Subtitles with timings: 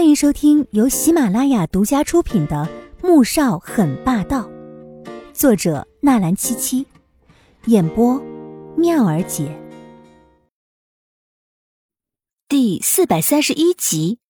[0.00, 2.66] 欢迎收听由喜马拉雅独家出品的
[3.06, 4.48] 《穆少很霸道》，
[5.34, 6.86] 作者纳兰七七，
[7.66, 8.18] 演播
[8.78, 9.54] 妙儿姐，
[12.48, 14.20] 第四百三十一集。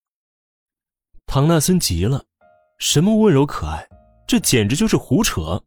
[1.24, 2.24] 唐纳森急了，
[2.80, 3.88] 什么温柔可爱，
[4.26, 5.62] 这简直就是胡扯！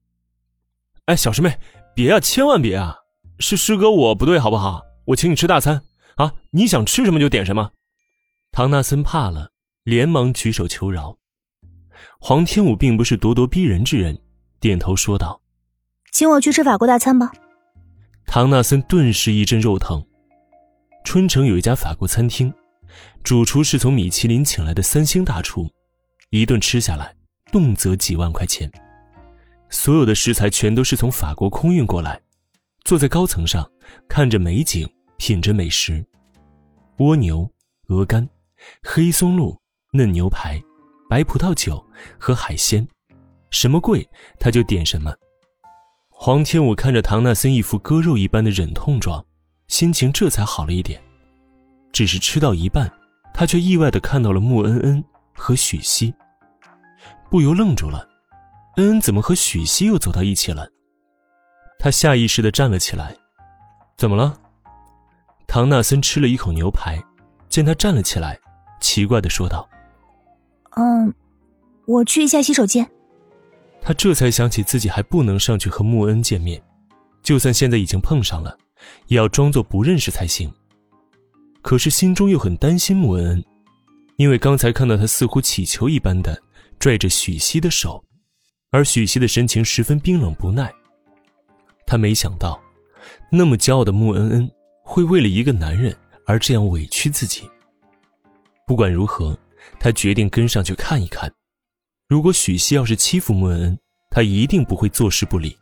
[1.05, 1.57] 哎，小师妹，
[1.95, 2.97] 别啊，千万别啊！
[3.39, 4.81] 是师哥我不对，好不好？
[5.05, 5.81] 我请你吃大餐
[6.17, 7.71] 啊，你想吃什么就点什么。
[8.51, 9.52] 唐纳森怕了，
[9.83, 11.17] 连忙举手求饶。
[12.19, 14.17] 黄天武并不是咄咄逼人之人，
[14.59, 15.41] 点头说道
[16.11, 17.31] ：“请我去吃法国大餐吧。”
[18.25, 20.05] 唐纳森顿时一阵肉疼。
[21.03, 22.53] 春城有一家法国餐厅，
[23.23, 25.69] 主厨是从米其林请来的三星大厨，
[26.29, 27.13] 一顿吃下来
[27.51, 28.71] 动辄几万块钱。
[29.69, 32.21] 所有的食材全都是从法国空运过来，
[32.85, 33.69] 坐在高层上，
[34.07, 36.05] 看着美景，品着美食，
[36.99, 37.51] 蜗牛、
[37.87, 38.27] 鹅肝。
[38.81, 39.59] 黑松露、
[39.95, 40.59] 嫩牛排、
[41.07, 41.85] 白葡萄酒
[42.19, 42.87] 和海鲜，
[43.51, 44.03] 什么贵
[44.39, 45.13] 他就点什么。
[46.09, 49.23] 黄天武看着唐纳森一副割肉一般的忍痛状，
[49.67, 50.99] 心情这才好了一点。
[51.91, 52.91] 只是吃到一半，
[53.35, 55.03] 他却意外的看到了穆恩恩
[55.35, 56.11] 和许西，
[57.29, 58.09] 不由愣住了。
[58.77, 60.67] 恩恩怎么和许西又走到一起了？
[61.77, 63.15] 他下意识的站了起来。
[63.95, 64.35] 怎么了？
[65.45, 66.99] 唐纳森吃了一口牛排，
[67.47, 68.39] 见他站了起来。
[68.81, 69.69] 奇怪的说道
[70.75, 71.13] ：“嗯，
[71.85, 72.89] 我去一下洗手间。”
[73.81, 76.61] 他这才想起自己还不能上去和穆恩见面，
[77.21, 78.57] 就算现在已经碰上了，
[79.07, 80.51] 也要装作不认识才行。
[81.61, 83.45] 可是心中又很担心穆恩恩，
[84.15, 86.41] 因为刚才看到他似乎乞求一般的
[86.79, 88.03] 拽着许西的手，
[88.71, 90.73] 而许西的神情十分冰冷不耐。
[91.85, 92.61] 他没想到，
[93.29, 94.49] 那么骄傲的穆恩恩
[94.81, 95.93] 会为了一个男人
[96.25, 97.49] 而这样委屈自己。
[98.65, 99.37] 不管如何，
[99.79, 101.33] 他决定跟上去看一看。
[102.07, 103.77] 如果许西要是欺负穆恩，
[104.09, 105.57] 他一定不会坐视不理。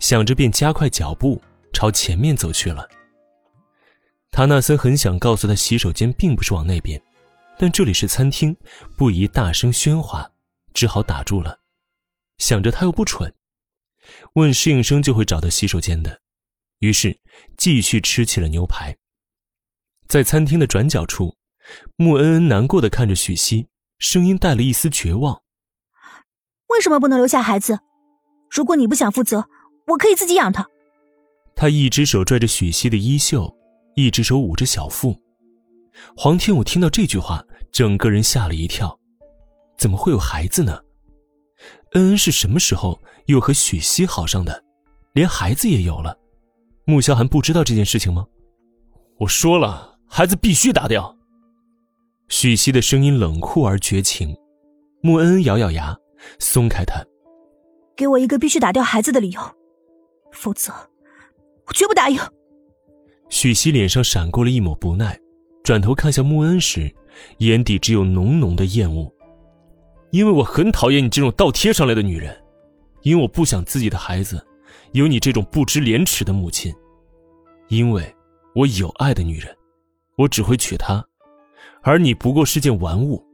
[0.00, 1.40] 想着，便加快脚步
[1.72, 2.88] 朝前面走去了。
[4.30, 7.00] 塔纳森很想告诉他，洗手间并不是往那边，
[7.58, 8.56] 但这里是餐厅，
[8.96, 10.30] 不宜大声喧哗，
[10.74, 11.60] 只好打住了。
[12.38, 13.32] 想着他又不蠢，
[14.34, 16.20] 问侍应生就会找到洗手间的，
[16.80, 17.18] 于是
[17.56, 18.96] 继续吃起了牛排。
[20.06, 21.36] 在餐厅的转角处。
[21.96, 23.66] 穆恩恩难过的看着许西，
[23.98, 25.42] 声音带了一丝绝望
[26.68, 27.78] ：“为什么不能留下孩子？
[28.50, 29.48] 如果你不想负责，
[29.88, 30.66] 我可以自己养他。”
[31.54, 33.52] 他一只手拽着许西的衣袖，
[33.96, 35.14] 一只手捂着小腹。
[36.16, 38.96] 黄天武听到这句话，整个人吓了一跳
[39.76, 40.80] ：“怎么会有孩子呢？
[41.92, 44.62] 恩恩是什么时候又和许西好上的，
[45.14, 46.16] 连孩子也有了？
[46.84, 48.24] 穆萧寒不知道这件事情吗？”
[49.18, 51.17] 我说了，孩子必须打掉。
[52.28, 54.36] 许西的声音冷酷而绝情，
[55.00, 55.96] 穆恩恩咬咬牙，
[56.38, 57.02] 松开他，
[57.96, 59.40] 给我一个必须打掉孩子的理由，
[60.30, 60.72] 否则
[61.66, 62.18] 我绝不答应。
[63.30, 65.18] 许西脸上闪过了一抹不耐，
[65.64, 66.94] 转头看向穆恩时，
[67.38, 69.10] 眼底只有浓浓的厌恶。
[70.10, 72.36] 因为我很讨厌你这种倒贴上来的女人，
[73.02, 74.46] 因为我不想自己的孩子
[74.92, 76.74] 有你这种不知廉耻的母亲，
[77.68, 78.14] 因为
[78.54, 79.54] 我有爱的女人，
[80.16, 81.04] 我只会娶她。
[81.82, 83.24] 而你不过是件玩物。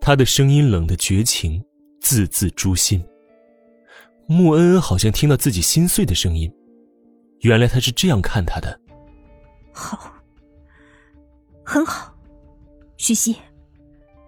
[0.00, 1.64] 他的声音冷的绝情，
[2.00, 3.02] 字字诛心。
[4.26, 6.52] 穆恩恩好像听到自己心碎的声音，
[7.40, 8.80] 原来他是这样看他的。
[9.72, 10.12] 好，
[11.64, 12.14] 很好，
[12.96, 13.36] 徐熙，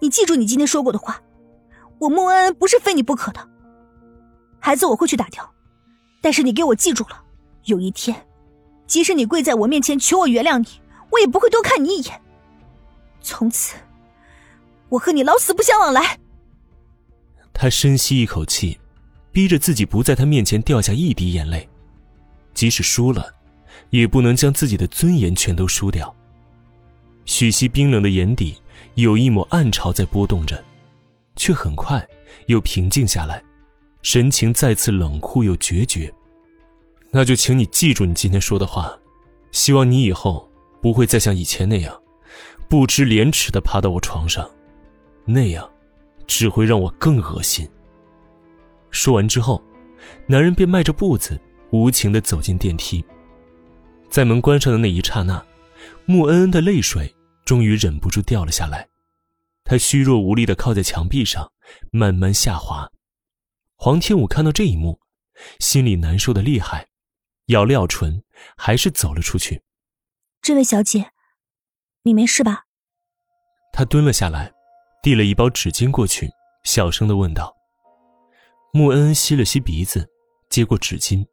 [0.01, 1.23] 你记住你今天说过的话，
[1.99, 3.49] 我穆恩恩不是非你不可的。
[4.59, 5.49] 孩子我会去打掉，
[6.21, 7.23] 但是你给我记住了，
[7.65, 8.27] 有一天，
[8.87, 10.67] 即使你跪在我面前求我原谅你，
[11.13, 12.21] 我也不会多看你一眼。
[13.27, 13.75] 从此，
[14.89, 16.17] 我和你老死不相往来。
[17.53, 18.79] 他深吸一口气，
[19.33, 21.69] 逼着自己不在他面前掉下一滴眼泪，
[22.55, 23.35] 即使输了，
[23.91, 26.15] 也不能将自己的尊严全都输掉。
[27.25, 28.57] 许西冰冷的眼底
[28.95, 30.63] 有一抹暗潮在波动着，
[31.35, 32.07] 却很快
[32.47, 33.43] 又平静下来，
[34.03, 36.15] 神情再次冷酷又决绝。
[37.11, 38.97] 那就请你记住你今天说的话，
[39.51, 40.49] 希望你以后
[40.81, 42.01] 不会再像以前那样。
[42.69, 44.49] 不知廉耻的爬到我床上，
[45.25, 45.69] 那样，
[46.27, 47.69] 只会让我更恶心。
[48.91, 49.63] 说完之后，
[50.27, 51.41] 男人便迈着步子，
[51.71, 53.05] 无情的走进电梯。
[54.09, 55.45] 在门关上的那一刹那，
[56.07, 57.15] 穆恩恩的泪水
[57.45, 58.89] 终于忍不住掉了下来，
[59.65, 61.53] 她虚弱无力的靠在墙壁上，
[61.93, 62.91] 慢慢下滑。
[63.77, 65.01] 黄天武看到这一幕，
[65.61, 66.89] 心里难受的厉害，
[67.47, 68.25] 咬了咬唇，
[68.57, 69.63] 还是走了出去。
[70.43, 71.13] 这位小姐。
[72.07, 72.67] 你没事吧？
[73.73, 74.53] 他蹲了下来，
[75.03, 76.31] 递了一包纸巾过去，
[76.63, 77.53] 小声的问道。
[78.73, 80.09] 穆恩恩吸了吸鼻子，
[80.49, 81.27] 接过纸巾，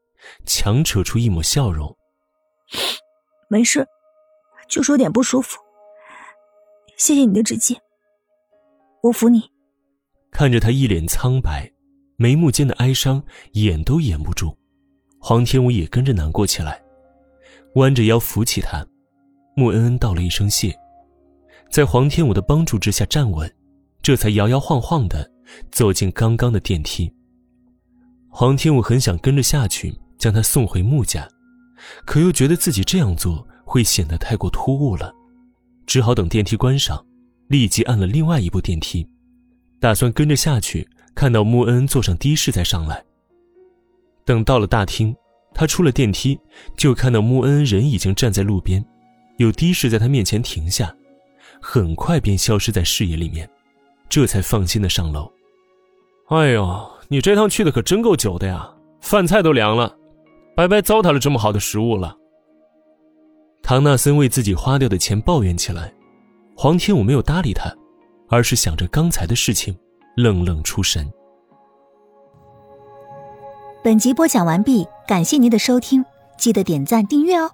[0.47, 1.95] 强扯出一抹笑容：
[3.49, 3.87] “没事，
[4.67, 5.59] 就是有点不舒服。
[6.97, 7.77] 谢谢你的纸巾，
[9.03, 9.43] 我扶你。”
[10.33, 11.71] 看着他一脸苍白，
[12.17, 14.57] 眉目间的哀伤掩都掩不住，
[15.19, 16.83] 黄天武也跟着难过起来，
[17.75, 18.83] 弯着腰扶起他。
[19.55, 20.75] 穆恩恩道了一声谢，
[21.69, 23.51] 在黄天武的帮助之下站稳，
[24.01, 25.29] 这才摇摇晃晃的
[25.71, 27.11] 走进刚刚的电梯。
[28.29, 31.27] 黄天武很想跟着下去将他送回穆家，
[32.03, 35.13] 可又觉得自己这样做会显得太过突兀了，
[35.85, 37.05] 只好等电梯关上，
[37.47, 39.07] 立即按了另外一部电梯，
[39.79, 43.03] 打算跟着下去，看到穆恩恩坐上的士再上来。
[44.25, 45.15] 等到了大厅，
[45.53, 46.39] 他出了电梯，
[46.75, 48.83] 就看到穆恩恩人已经站在路边。
[49.37, 50.95] 有的士在他面前停下，
[51.61, 53.49] 很快便消失在视野里面，
[54.09, 55.31] 这才放心的上楼。
[56.29, 58.71] 哎呦，你这趟去的可真够久的呀，
[59.01, 59.95] 饭菜都凉了，
[60.55, 62.15] 白白糟蹋了这么好的食物了。
[63.61, 65.93] 唐纳森为自己花掉的钱抱怨起来，
[66.55, 67.73] 黄天武没有搭理他，
[68.29, 69.75] 而是想着刚才的事情，
[70.15, 71.11] 愣愣出神。
[73.83, 76.05] 本集播讲完毕，感谢您的收听，
[76.37, 77.51] 记得点赞订阅哦。